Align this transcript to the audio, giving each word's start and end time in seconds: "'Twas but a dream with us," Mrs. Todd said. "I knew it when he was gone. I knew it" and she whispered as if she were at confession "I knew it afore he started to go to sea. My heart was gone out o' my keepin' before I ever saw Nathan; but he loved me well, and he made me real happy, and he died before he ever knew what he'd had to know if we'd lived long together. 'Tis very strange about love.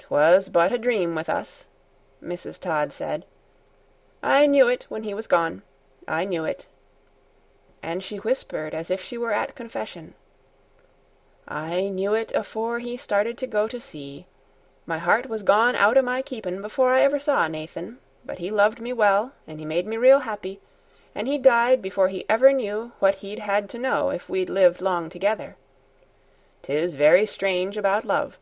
"'Twas 0.00 0.48
but 0.48 0.72
a 0.72 0.78
dream 0.78 1.14
with 1.14 1.28
us," 1.28 1.66
Mrs. 2.20 2.58
Todd 2.58 2.92
said. 2.92 3.24
"I 4.20 4.48
knew 4.48 4.66
it 4.66 4.84
when 4.88 5.04
he 5.04 5.14
was 5.14 5.28
gone. 5.28 5.62
I 6.08 6.24
knew 6.24 6.44
it" 6.44 6.66
and 7.80 8.02
she 8.02 8.16
whispered 8.16 8.74
as 8.74 8.90
if 8.90 9.00
she 9.00 9.16
were 9.16 9.32
at 9.32 9.54
confession 9.54 10.14
"I 11.46 11.88
knew 11.88 12.14
it 12.14 12.34
afore 12.34 12.80
he 12.80 12.96
started 12.96 13.38
to 13.38 13.46
go 13.46 13.68
to 13.68 13.78
sea. 13.80 14.26
My 14.86 14.98
heart 14.98 15.26
was 15.28 15.44
gone 15.44 15.76
out 15.76 15.96
o' 15.96 16.02
my 16.02 16.20
keepin' 16.20 16.60
before 16.60 16.92
I 16.92 17.02
ever 17.02 17.20
saw 17.20 17.46
Nathan; 17.46 17.98
but 18.24 18.38
he 18.40 18.50
loved 18.50 18.80
me 18.80 18.92
well, 18.92 19.34
and 19.46 19.60
he 19.60 19.64
made 19.64 19.86
me 19.86 19.96
real 19.96 20.18
happy, 20.18 20.60
and 21.14 21.28
he 21.28 21.38
died 21.38 21.80
before 21.80 22.08
he 22.08 22.26
ever 22.28 22.52
knew 22.52 22.90
what 22.98 23.14
he'd 23.22 23.38
had 23.38 23.70
to 23.70 23.78
know 23.78 24.10
if 24.10 24.28
we'd 24.28 24.50
lived 24.50 24.80
long 24.80 25.08
together. 25.08 25.54
'Tis 26.62 26.94
very 26.94 27.24
strange 27.24 27.76
about 27.78 28.04
love. 28.04 28.36